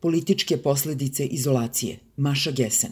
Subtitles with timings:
[0.00, 1.98] Političke posledice izolacije.
[2.16, 2.90] Maša Gesen.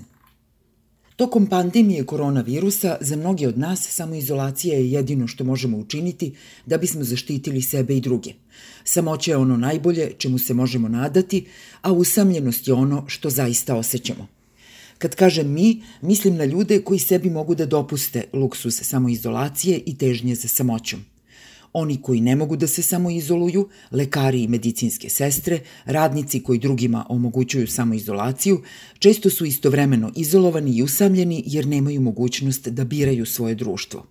[1.17, 6.35] Tokom pandemije koronavirusa za mnoge od nas samoizolacija je jedino što možemo učiniti
[6.67, 8.33] da bismo zaštitili sebe i druge.
[8.85, 11.47] Samoća je ono najbolje čemu se možemo nadati,
[11.83, 14.27] a usamljenost je ono što zaista osjećamo.
[14.99, 20.35] Kad kažem mi, mislim na ljude koji sebi mogu da dopuste luksus samoizolacije i težnje
[20.35, 21.05] za samoćom–
[21.73, 27.67] Oni koji ne mogu da se samoizoluju, lekari i medicinske sestre, radnici koji drugima omogućuju
[27.67, 28.63] samoizolaciju,
[28.99, 34.07] često su istovremeno izolovani i usamljeni jer nemaju mogućnost da biraju svoje društvo.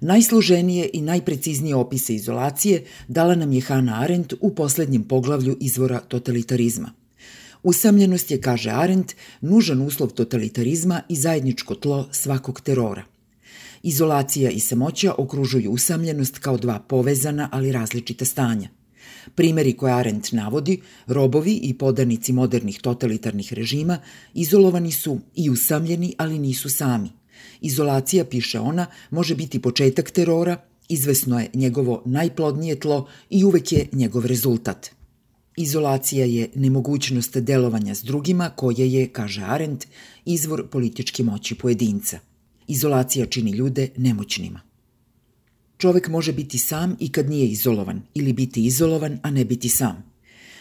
[0.00, 6.92] Najsloženije i najpreciznije opise izolacije dala nam je Hannah Arendt u poslednjem poglavlju izvora totalitarizma.
[7.62, 13.04] Usamljenost je, kaže Arendt, nužan uslov totalitarizma i zajedničko tlo svakog terora–
[13.82, 18.68] Izolacija i samoća okružuju usamljenost kao dva povezana, ali različita stanja.
[19.34, 23.98] Primeri koje Arendt navodi, robovi i podanici modernih totalitarnih režima,
[24.34, 27.10] izolovani su i usamljeni, ali nisu sami.
[27.60, 30.56] Izolacija, piše ona, može biti početak terora,
[30.88, 34.90] izvesno je njegovo najplodnije tlo i uvek je njegov rezultat.
[35.56, 39.86] Izolacija je nemogućnost delovanja s drugima koje je, kaže Arendt,
[40.24, 42.18] izvor političke moći pojedinca.
[42.66, 44.60] Izolacija čini ljude nemoćnima.
[45.78, 50.04] Čovek može biti sam i kad nije izolovan, ili biti izolovan, a ne biti sam.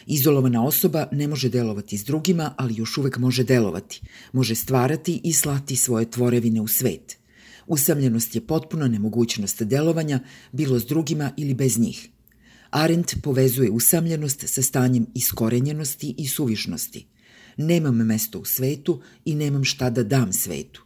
[0.05, 4.01] Izolovana osoba ne može delovati s drugima, ali još uvek može delovati.
[4.33, 7.17] Može stvarati i slati svoje tvorevine u svet.
[7.67, 10.19] Usamljenost je potpuna nemogućnost delovanja,
[10.51, 12.09] bilo s drugima ili bez njih.
[12.69, 17.05] Arendt povezuje usamljenost sa stanjem iskorenjenosti i suvišnosti.
[17.57, 20.84] Nemam mesto u svetu i nemam šta da dam svetu.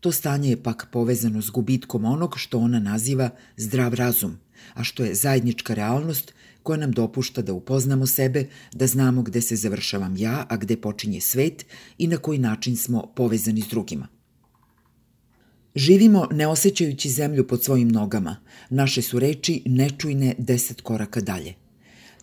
[0.00, 4.38] To stanje je pak povezano s gubitkom onog što ona naziva zdrav razum,
[4.74, 9.56] a što je zajednička realnost koja nam dopušta da upoznamo sebe, da znamo gde se
[9.56, 11.66] završavam ja, a gde počinje svet
[11.98, 14.08] i na koji način smo povezani s drugima.
[15.74, 18.36] Živimo ne osjećajući zemlju pod svojim nogama.
[18.70, 21.54] Naše su reči nečujne deset koraka dalje–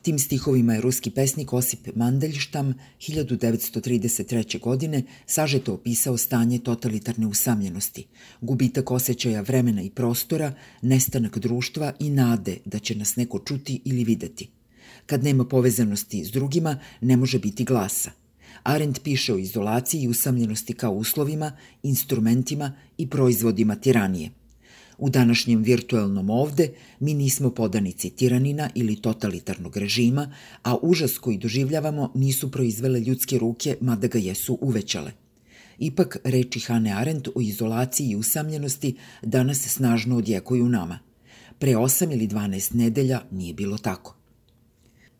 [0.05, 4.59] Tim stihovima je ruski pesnik Osip Mandeljštam 1933.
[4.59, 8.05] godine sažeto opisao stanje totalitarne usamljenosti,
[8.41, 14.03] gubitak osjećaja vremena i prostora, nestanak društva i nade da će nas neko čuti ili
[14.03, 14.49] videti.
[15.05, 18.11] Kad nema povezanosti s drugima, ne može biti glasa.
[18.63, 24.29] Arendt piše o izolaciji i usamljenosti kao uslovima, instrumentima i proizvodima tiranije–
[24.97, 26.69] U današnjem virtuelnom ovde
[26.99, 30.33] mi nismo podanici tiranina ili totalitarnog režima,
[30.63, 35.11] a užas koji doživljavamo nisu proizvele ljudske ruke, mada ga jesu uvećale.
[35.79, 40.99] Ipak, reči Hane Arendt o izolaciji i usamljenosti danas snažno odjekuju nama.
[41.59, 44.15] Pre 8 ili 12 nedelja nije bilo tako.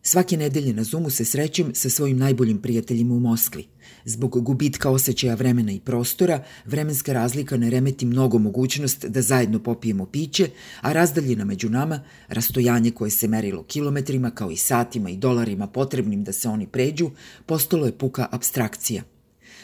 [0.02, 3.68] Svake nedelje na Zoomu se srećem sa svojim najboljim prijateljima u Moskvi.
[4.06, 10.06] Zbog gubitka osjećaja vremena i prostora, vremenska razlika ne remeti mnogo mogućnost da zajedno popijemo
[10.06, 10.50] piće,
[10.82, 16.24] a razdaljina među nama, rastojanje koje se merilo kilometrima kao i satima i dolarima potrebnim
[16.24, 17.12] da se oni pređu,
[17.46, 19.04] postalo je puka abstrakcija.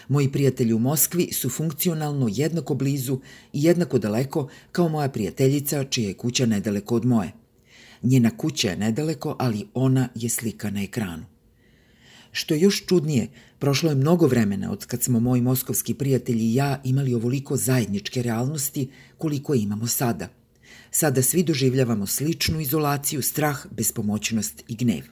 [0.07, 3.19] Moji prijatelji u Moskvi su funkcionalno jednako blizu
[3.53, 7.31] i jednako daleko kao moja prijateljica čija je kuća nedaleko od moje–
[8.03, 11.23] Njena kuća je nedaleko, ali ona je slika na ekranu.
[12.31, 13.27] Što je još čudnije,
[13.59, 18.21] prošlo je mnogo vremena od kad smo moji moskovski prijatelji i ja imali ovoliko zajedničke
[18.21, 20.27] realnosti koliko imamo sada.
[20.91, 25.03] Sada svi doživljavamo sličnu izolaciju, strah, bespomoćnost i gnev.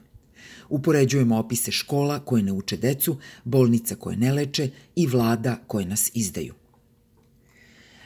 [0.69, 6.11] Upoređujemo opise škola koje ne uče decu, bolnica koje ne leče i vlada koje nas
[6.13, 6.53] izdaju.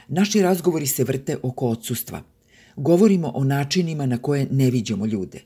[0.08, 2.22] Naši razgovori se vrte oko odsustva–
[2.76, 5.40] Govorimo o načinima na koje ne viđamo ljude.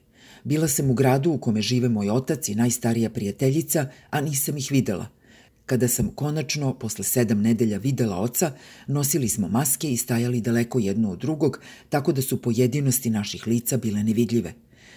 [0.48, 4.69] Bila sam u gradu u kome žive moj otac i najstarija prijateljica, a nisam ih
[4.70, 5.06] videla.
[5.66, 8.53] Kada sam konačno, posle sedam nedelja, videla oca,
[8.87, 13.76] nosili smo maske i stajali daleko jedno od drugog, tako da su pojedinosti naših lica
[13.76, 14.54] bile nevidljive.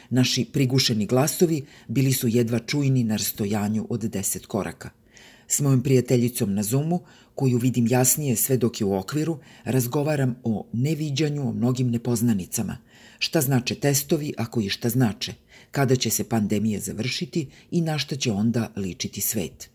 [0.09, 4.90] Naši prigušeni glasovi bili su jedva čujni na rastojanju od deset koraka.
[5.47, 7.02] S mojom prijateljicom na Zoomu,
[7.35, 12.78] koju vidim jasnije sve dok je u okviru, razgovaram o neviđanju, o mnogim nepoznanicama.
[13.22, 15.34] Šta znače testovi, ako i šta znače,
[15.72, 19.70] kada će se pandemija završiti i na šta će onda ličiti svet.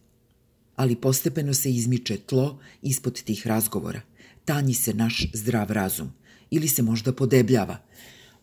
[0.76, 4.00] Ali postepeno se izmiče tlo ispod tih razgovora.
[4.44, 6.12] Tanji se naš zdrav razum.
[6.50, 7.78] Ili se možda podebljava–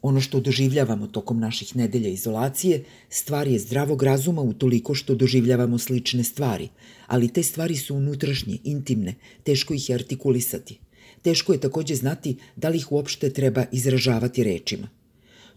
[0.04, 5.78] Ono što doživljavamo tokom naših nedelja izolacije, stvar je zdravog razuma u toliko što doživljavamo
[5.78, 6.70] slične stvari,
[7.08, 10.80] ali te stvari su unutrašnje, intimne, teško ih je artikulisati.
[11.24, 14.90] Teško je takođe znati da li ih uopšte treba izražavati rečima.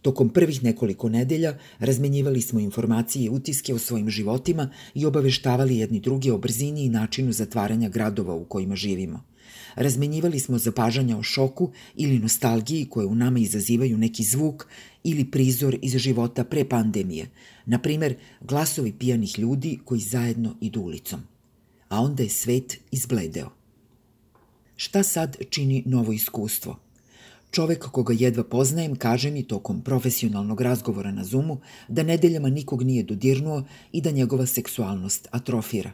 [0.03, 6.01] Tokom prvih nekoliko nedelja razmenjivali smo informacije i utiske o svojim životima i obaveštavali jedni
[6.01, 9.25] drugi o brzini i načinu zatvaranja gradova u kojima živimo.
[9.75, 14.67] Razmenjivali smo zapažanja o šoku ili nostalgiji koje u nama izazivaju neki zvuk
[15.05, 17.29] ili prizor iz života pre pandemije,
[17.67, 21.21] na primer glasovi pijanih ljudi koji zajedno idu ulicom.
[21.89, 23.56] A onda je svet izbledeo.
[24.79, 26.79] Šta sad čini novo iskustvo?
[27.51, 33.03] Čovek koga jedva poznajem kaže mi tokom profesionalnog razgovora na Zoomu da nedeljama nikog nije
[33.03, 33.63] dodirnuo
[33.93, 35.93] i da njegova seksualnost atrofira.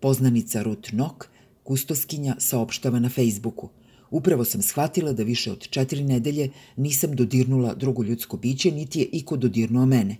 [0.00, 1.24] Poznanica Ruth Nock,
[1.62, 3.68] kustoskinja, saopštava na Facebooku.
[4.10, 9.04] Upravo sam shvatila da više od četiri nedelje nisam dodirnula drugo ljudsko biće, niti je
[9.12, 10.16] iko dodirnuo mene.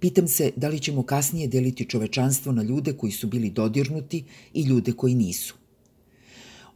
[0.00, 4.24] Pitam se da li ćemo kasnije deliti čovečanstvo na ljude koji su bili dodirnuti
[4.54, 5.54] i ljude koji nisu.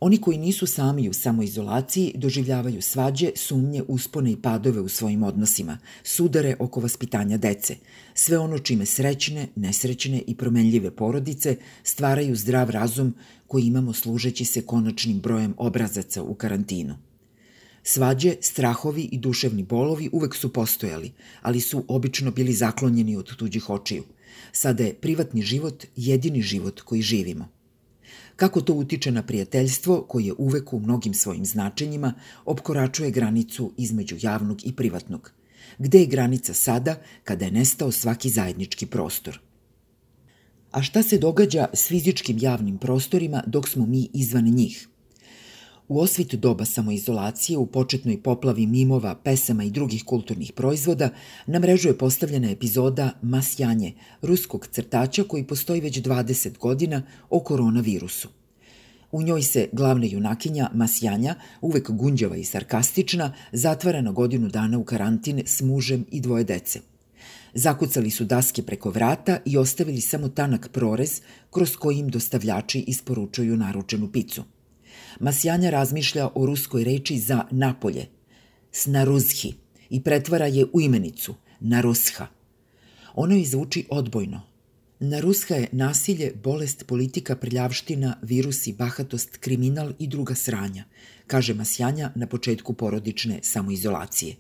[0.05, 5.79] Oni koji nisu sami u samoizolaciji doživljavaju svađe, sumnje, uspone i padove u svojim odnosima,
[6.03, 7.77] sudare oko vaspitanja dece.
[8.15, 13.15] Sve ono čime srećne, nesrećne i promenljive porodice stvaraju zdrav razum
[13.47, 16.97] koji imamo služeći se konačnim brojem obrazaca u karantinu.
[17.83, 21.13] Svađe, strahovi i duševni bolovi uvek su postojali,
[21.43, 24.05] ali su obično bili zaklonjeni od tuđih očiju.
[24.53, 27.62] Sada je privatni život jedini život koji živimo.
[28.37, 32.15] Kako to utiče na prijateljstvo koje uvek u mnogim svojim značenjima
[32.45, 35.33] opkoračuje granicu između javnog i privatnog?
[35.79, 39.41] Gde je granica sada kada je nestao svaki zajednički prostor?
[40.71, 44.89] A šta se događa s fizičkim javnim prostorima dok smo mi izvan njih?
[45.89, 51.11] U osvit doba samoizolacije, u početnoj poplavi mimova, pesama i drugih kulturnih proizvoda,
[51.47, 53.93] na mrežu je postavljena epizoda Masjanje,
[54.23, 58.29] ruskog crtača koji postoji već 20 godina o koronavirusu.
[59.13, 64.85] U njoj se glavna junakinja Masjanja, uvek gunđava i sarkastična, zatvara na godinu dana u
[64.85, 66.81] karantin s mužem i dvoje dece.
[67.55, 71.21] Zakucali su daske preko vrata i ostavili samo tanak prorez
[71.51, 74.43] kroz kojim dostavljači isporučuju naručenu picu.
[75.21, 78.07] Masjanja razmišlja o ruskoj reči za napolje,
[78.73, 79.55] snaruzhi,
[79.91, 82.27] i pretvara je u imenicu, narusha.
[83.15, 84.41] Ono joj zvuči odbojno.
[85.01, 90.85] Narusha je nasilje, bolest, politika, prljavština, virusi, bahatost, kriminal i druga sranja,
[91.27, 94.37] kaže Masjanja na početku porodične samoizolacije.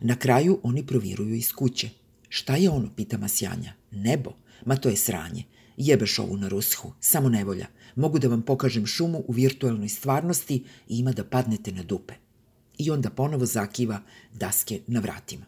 [0.00, 1.88] Na kraju oni proviruju iz kuće.
[2.28, 3.72] Šta je ono, pita Masjanja.
[3.90, 4.32] Nebo?
[4.66, 5.44] Ma to je sranje.
[5.82, 7.66] Jebeš ovu na rushu, samo nevolja.
[7.96, 10.54] Mogu da vam pokažem šumu u virtualnoj stvarnosti
[10.88, 12.14] i ima da padnete na dupe.
[12.78, 14.00] I onda ponovo zakiva
[14.32, 15.46] daske na vratima.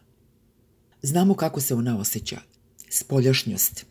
[1.01, 2.41] Znamo kako se ona osjeća.
[2.89, 3.85] Spoljašnjost,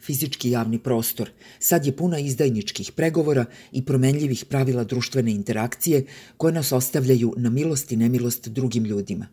[0.00, 6.06] fizički javni prostor, sad je puna izdajničkih pregovora i promenljivih pravila društvene interakcije
[6.36, 9.26] koje nas ostavljaju na milost i nemilost drugim ljudima.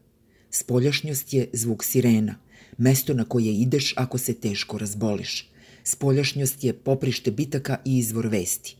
[0.49, 2.35] Spoljašnjost je zvuk sirena,
[2.77, 5.49] mesto na koje ideš ako se teško razboliš–
[5.83, 8.75] Spoljašnjost je poprište bitaka i izvor vesti.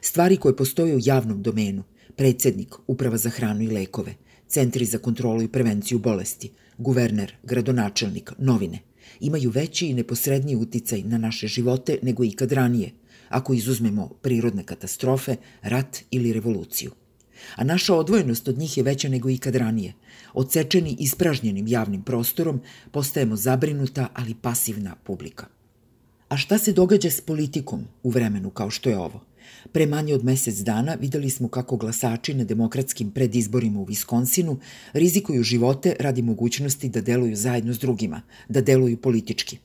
[0.00, 1.82] Stvari koje postoje u javnom domenu,
[2.16, 4.14] predsednik, uprava za hranu i lekove,
[4.48, 8.78] centri za kontrolu i prevenciju bolesti, guverner, gradonačelnik, novine,
[9.20, 12.90] imaju veći i neposredniji uticaj na naše živote nego ikad ranije,
[13.28, 16.90] ako izuzmemo prirodne katastrofe, rat ili revoluciju.
[17.56, 19.94] A naša odvojenost od njih je veća nego ikad ranije.
[20.34, 22.60] Odsečeni ispražnjenim javnim prostorom
[22.90, 25.46] postajemo zabrinuta, ali pasivna publika.
[26.32, 29.20] A šta se događa s politikom u vremenu kao što je ovo?
[29.72, 34.58] Pre manje od mesec dana videli smo kako glasači na demokratskim predizborima u Viskonsinu
[34.92, 39.58] rizikuju živote radi mogućnosti da deluju zajedno s drugima, da deluju politički.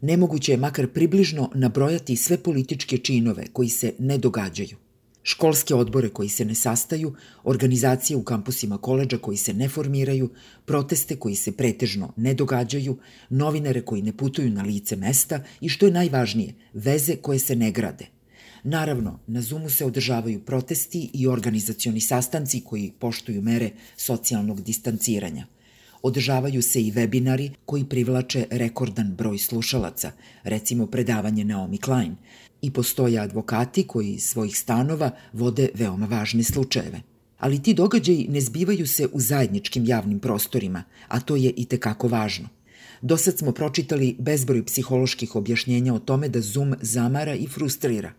[0.00, 4.76] Nemoguće je makar približno nabrojati sve političke činove koji se ne događaju–
[5.30, 10.30] školske odbore koji se ne sastaju, organizacije u kampusima koleđa koji se ne formiraju,
[10.64, 12.96] proteste koji se pretežno ne događaju,
[13.30, 17.70] novinare koji ne putuju na lice mesta i što je najvažnije, veze koje se ne
[17.70, 18.06] grade.
[18.64, 25.46] Naravno, na Zoomu se održavaju protesti i organizacioni sastanci koji poštuju mere socijalnog distanciranja–
[26.02, 32.16] Održavaju se i webinari koji privlače rekordan broj slušalaca, recimo predavanje Naomi Klein,
[32.62, 37.00] i postoje advokati koji iz svojih stanova vode veoma važne slučajeve.
[37.38, 42.08] Ali ti događaji ne zbivaju se u zajedničkim javnim prostorima, a to je i tekako
[42.08, 42.48] važno.
[43.02, 48.12] Do sad smo pročitali bezbroj psiholoških objašnjenja o tome da Zoom zamara i frustrira.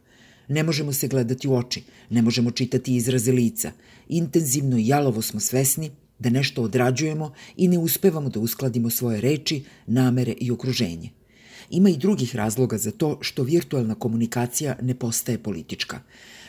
[0.48, 3.72] Ne možemo se gledati u oči, ne možemo čitati izraze lica.
[4.10, 9.64] Intenzivno i jalovo smo svesni da nešto odrađujemo i ne uspevamo da uskladimo svoje reči,
[9.88, 11.10] namere i okruženje.
[11.74, 16.02] Ima i drugih razloga za to što virtualna komunikacija ne postaje politička.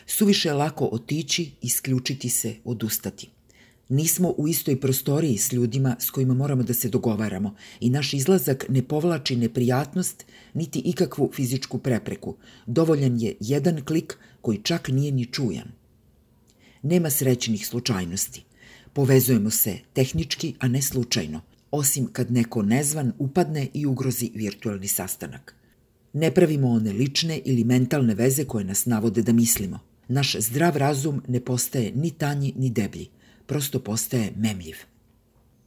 [0.06, 3.28] Suviše je lako otići, isključiti se, odustati.
[3.88, 8.66] Nismo u istoj prostoriji s ljudima s kojima moramo da se dogovaramo i naš izlazak
[8.68, 10.24] ne povlači neprijatnost
[10.54, 12.36] niti ikakvu fizičku prepreku.
[12.66, 15.68] Dovoljan je jedan klik koji čak nije ni čujan.
[16.82, 18.44] Nema srećnih slučajnosti.
[18.92, 21.40] Povezujemo se tehnički, a ne slučajno,
[21.72, 25.54] osim kad neko nezvan upadne i ugrozi virtualni sastanak.
[26.12, 29.78] Ne pravimo one lične ili mentalne veze koje nas navode da mislimo.
[30.08, 33.08] Naš zdrav razum ne postaje ni tanji ni deblji,
[33.46, 34.76] prosto postaje memljiv.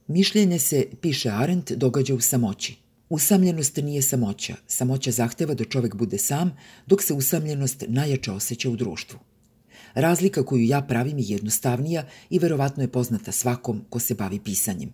[0.08, 2.76] Mišljenje se, piše Arendt, događa u samoći.
[3.10, 4.56] Usamljenost nije samoća.
[4.68, 6.58] Samoća zahteva da čovek bude sam,
[6.88, 9.20] dok se usamljenost najjače osjeća u društvu.
[9.94, 14.94] Razlika koju ja pravim je jednostavnija i verovatno je poznata svakom ko se bavi pisanjem.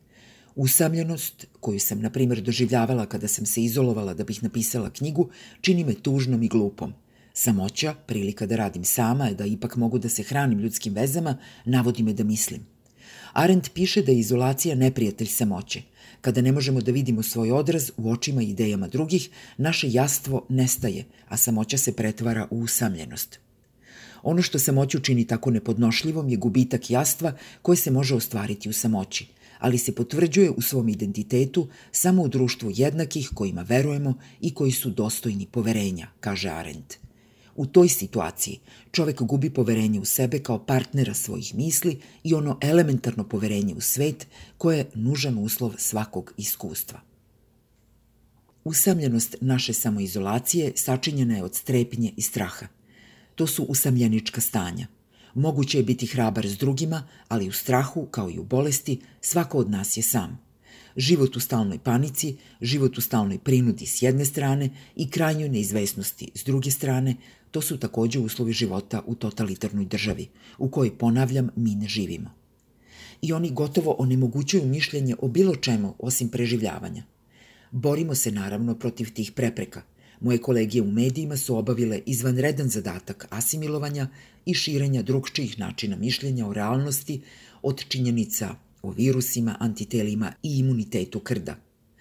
[0.55, 5.29] Usamljenost, koju sam, na primjer, doživljavala kada sam se izolovala da bih napisala knjigu,
[5.61, 6.93] čini me tužnom i glupom.
[7.33, 12.13] Samoća, prilika da radim sama, da ipak mogu da se hranim ljudskim vezama, navodi me
[12.13, 12.65] da mislim.
[13.33, 15.81] Arendt piše da je izolacija neprijatelj samoće.
[16.21, 21.05] Kada ne možemo da vidimo svoj odraz u očima i idejama drugih, naše jastvo nestaje,
[21.27, 23.39] a samoća se pretvara u usamljenost.
[24.23, 29.27] Ono što samoću čini tako nepodnošljivom je gubitak jastva koje se može ostvariti u samoći,
[29.61, 34.89] ali se potvrđuje u svom identitetu samo u društvu jednakih kojima verujemo i koji su
[34.89, 36.97] dostojni poverenja, kaže Arendt.
[37.55, 38.59] U toj situaciji
[38.91, 44.27] čovek gubi poverenje u sebe kao partnera svojih misli i ono elementarno poverenje u svet
[44.57, 46.99] koje je nužan uslov svakog iskustva.
[48.63, 52.67] Usamljenost naše samoizolacije sačinjena je od strepnje i straha–
[53.41, 54.87] To su usamljenička stanja.
[55.33, 59.69] Moguće je biti hrabar s drugima, ali u strahu, kao i u bolesti, svako od
[59.69, 60.39] nas je sam.
[60.97, 66.43] Život u stalnoj panici, život u stalnoj prinudi s jedne strane i krajnjoj neizvesnosti s
[66.43, 67.15] druge strane,
[67.51, 72.31] to su takođe uslovi života u totalitarnoj državi, u kojoj, ponavljam, mi ne živimo.
[73.21, 77.03] I oni gotovo onemogućuju mišljenje o bilo čemu osim preživljavanja.
[77.71, 79.81] Borimo se naravno protiv tih prepreka,
[80.21, 84.07] Moje kolegije u medijima su obavile izvanredan zadatak asimilovanja
[84.45, 87.21] i širenja drugčijih načina mišljenja o realnosti
[87.61, 91.55] od činjenica o virusima, antitelima i imunitetu krda.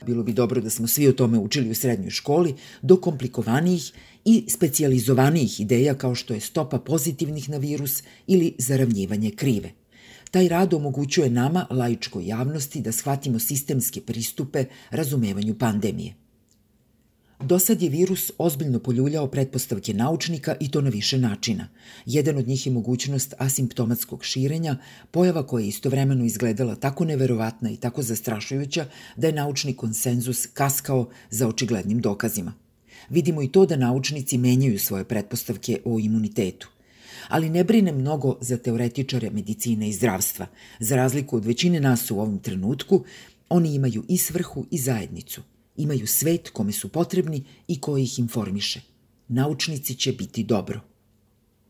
[0.07, 3.93] Bilo bi dobro da smo svi o tome učili u srednjoj školi, do komplikovanijih
[4.25, 9.73] i specijalizovanijih ideja kao što je stopa pozitivnih na virus ili zaravnjivanje krive.
[10.31, 16.15] Taj rad omogućuje nama, laičkoj javnosti, da shvatimo sistemske pristupe razumevanju pandemije.
[17.43, 21.69] Do sad je virus ozbiljno poljuljao pretpostavke naučnika i to na više načina.
[22.07, 24.77] Jedan od njih je mogućnost asimptomatskog širenja,
[25.11, 31.09] pojava koja je istovremeno izgledala tako neverovatna i tako zastrašujuća da je naučni konsenzus kaskao
[31.31, 32.53] za očiglednim dokazima.
[33.09, 36.69] Vidimo i to da naučnici menjaju svoje pretpostavke o imunitetu.
[37.29, 40.47] Ali ne brine mnogo za teoretičare medicine i zdravstva.
[40.81, 43.05] Za razliku od većine nas u ovom trenutku,
[43.49, 45.43] oni imaju i svrhu i zajednicu–
[45.83, 48.81] imaju svet kome su potrebni i koji ih informiše.
[49.29, 50.81] Naučnici će biti dobro.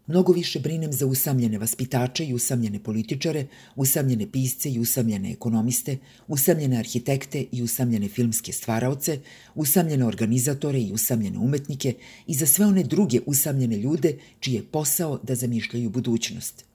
[0.07, 5.99] Mnogo više brinem za usamljene vaspitače i usamljene političare, usamljene pisce i usamljene ekonomiste,
[6.29, 9.21] usamljene arhitekte i usamljene filmske stvaraoce,
[9.55, 11.95] usamljene organizatore i usamljene umetnike
[12.27, 16.65] i za sve one druge usamljene ljude čiji je posao da zamišljaju budućnost–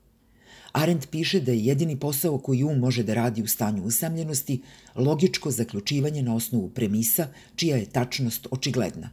[0.76, 4.62] Arendt piše da je jedini posao koji um može da radi u stanju usamljenosti
[4.96, 9.10] logičko zaključivanje na osnovu premisa čija je tačnost očigledna.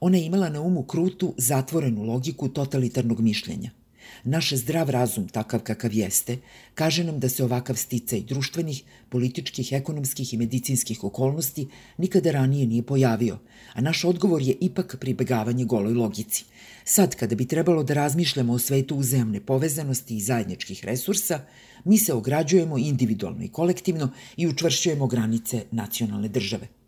[0.00, 3.70] Ona je imala na umu krutu, zatvorenu logiku totalitarnog mišljenja.
[4.24, 6.36] Naš zdrav razum, takav kakav jeste,
[6.74, 12.82] kaže nam da se ovakav sticaj društvenih, političkih, ekonomskih i medicinskih okolnosti nikada ranije nije
[12.82, 13.38] pojavio,
[13.72, 16.44] a naš odgovor je ipak pribegavanje goloj logici.
[16.84, 21.40] Sad, kada bi trebalo da razmišljamo o svetu uzemne povezanosti i zajedničkih resursa,
[21.84, 26.79] mi se ograđujemo individualno i kolektivno i učvršćujemo granice nacionalne države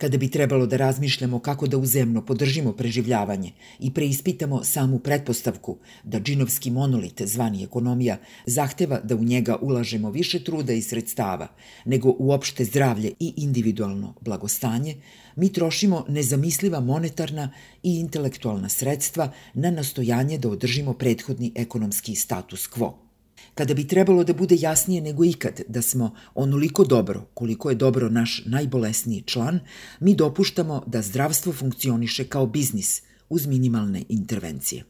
[0.00, 6.20] kada bi trebalo da razmišljamo kako da uzemno podržimo preživljavanje i preispitamo samu pretpostavku da
[6.20, 8.16] džinovski monolit zvani ekonomija
[8.46, 11.48] zahteva da u njega ulažemo više truda i sredstava
[11.84, 14.96] nego u opšte zdravlje i individualno blagostanje,
[15.36, 17.52] mi trošimo nezamisliva monetarna
[17.82, 23.09] i intelektualna sredstva na nastojanje da održimo prethodni ekonomski status quo
[23.54, 28.08] kada bi trebalo da bude jasnije nego ikad da smo onoliko dobro koliko je dobro
[28.08, 29.60] naš najbolesniji član,
[30.00, 34.84] mi dopuštamo da zdravstvo funkcioniše kao biznis uz minimalne intervencije.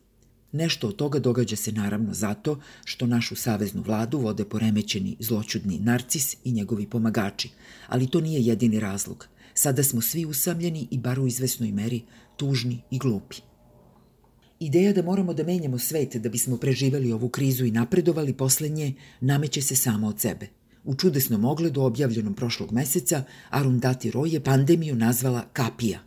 [0.52, 6.37] Nešto od toga događa se naravno zato što našu saveznu vladu vode poremećeni zločudni narcis
[6.45, 7.50] i njegovi pomagači,
[7.87, 9.26] ali to nije jedini razlog.
[9.54, 12.02] Sada smo svi usamljeni i bar u izvesnoj meri
[12.37, 13.37] tužni i glupi.
[14.62, 19.62] Ideja da moramo da menjamo svet da bismo preživeli ovu krizu i napredovali poslednje nameće
[19.62, 20.46] se samo od sebe.
[20.84, 26.02] U čudesnom ogledu objavljenom prošlog meseca Arundhati Roy je pandemiju nazvala kapija.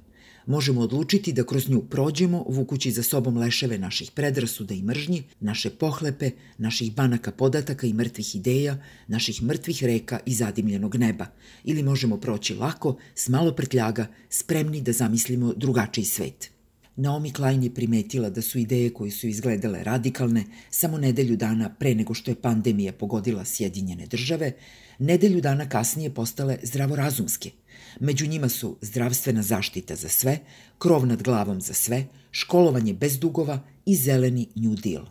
[0.46, 5.70] Možemo odlučiti da kroz nju prođemo, vukući za sobom leševe naših predrasuda i mržnji, naše
[5.70, 11.26] pohlepe, naših banaka podataka i mrtvih ideja, naših mrtvih reka i zadimljenog neba.
[11.64, 16.53] Ili možemo proći lako, s malo prtljaga, spremni da zamislimo drugačiji svet.
[16.96, 21.96] Naomi Klein je primetila da su ideje koje su izgledale radikalne samo nedelju dana pre
[21.96, 24.52] nego što je pandemija pogodila Sjedinjene države,
[25.00, 27.52] nedelju dana kasnije postale zdravorazumske.
[28.00, 30.40] Među njima su zdravstvena zaštita za sve,
[30.78, 35.06] krov nad glavom za sve, školovanje bez dugova i zeleni New Deal.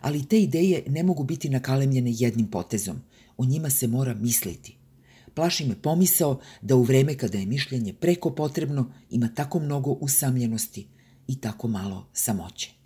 [0.00, 3.00] Ali te ideje ne mogu biti nakalemljene jednim potezom.
[3.36, 4.76] O njima se mora misliti.
[5.34, 10.86] Plaši me pomisao da u vreme kada je mišljenje preko potrebno ima tako mnogo usamljenosti–
[11.30, 12.79] i tako malo samoće.